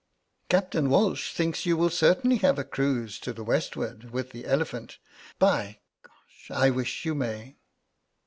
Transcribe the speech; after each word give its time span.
"Captain 0.49 0.89
Walsh 0.89 1.31
thinks 1.31 1.63
you 1.63 1.77
will 1.77 1.91
certainly 1.91 2.37
have 2.37 2.57
a 2.57 2.63
cruise 2.63 3.19
to 3.19 3.31
the 3.31 3.43
westward 3.43 4.09
with 4.09 4.31
the 4.31 4.45
'Elephant' 4.47 4.97
by 5.37 5.77
I 6.49 6.71
wish 6.71 7.05
you 7.05 7.13
may. 7.13 7.57